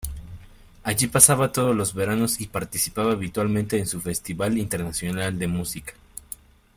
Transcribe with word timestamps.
Allí 0.81 1.05
pasaba 1.05 1.51
todos 1.51 1.75
los 1.75 1.93
veranos 1.93 2.41
y 2.41 2.47
participaba 2.47 3.11
habitualmente 3.11 3.77
en 3.77 3.85
su 3.85 4.01
Festival 4.01 4.57
Internacional 4.57 5.37
de 5.37 5.47
Música. 5.47 5.93